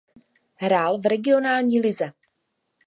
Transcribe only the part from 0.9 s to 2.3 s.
v regionální lize.